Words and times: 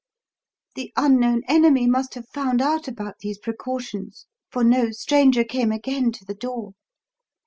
The 0.73 0.91
unknown 0.97 1.43
enemy 1.47 1.85
must 1.85 2.15
have 2.15 2.27
found 2.29 2.59
out 2.59 2.87
about 2.87 3.19
these 3.19 3.37
precautions, 3.37 4.25
for 4.49 4.63
no 4.63 4.89
stranger 4.89 5.43
came 5.43 5.71
again 5.71 6.11
to 6.13 6.25
the 6.25 6.33
door. 6.33 6.73